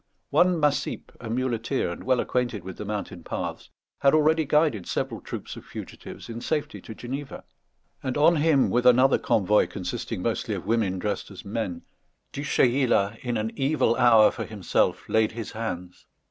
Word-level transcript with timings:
One 0.31 0.59
Massip, 0.59 1.15
a 1.19 1.29
muleteer, 1.29 1.91
and 1.91 2.03
well 2.03 2.19
acquainted 2.19 2.63
with 2.63 2.77
the 2.77 2.85
mountain 2.85 3.23
paths, 3.23 3.69
had 3.99 4.15
already 4.15 4.45
guided 4.45 4.87
several 4.87 5.21
troops 5.21 5.55
of 5.55 5.63
fugitives 5.63 6.27
in 6.27 6.41
safety 6.41 6.81
to 6.81 6.95
Geneva; 6.95 7.43
and 8.01 8.17
on 8.17 8.37
him, 8.37 8.71
with 8.71 8.87
another 8.87 9.19
convoy, 9.19 9.67
consisting 9.67 10.23
mostly 10.23 10.55
of 10.55 10.65
women 10.65 10.97
dressed 10.97 11.29
as 11.29 11.45
men, 11.45 11.83
Du 12.33 12.41
Chayla, 12.41 13.19
in 13.21 13.37
an 13.37 13.51
evil 13.55 13.95
hour 13.95 14.31
for 14.31 14.45
himself, 14.45 15.07
laid 15.07 15.33
his 15.33 15.51
hands. 15.51 16.07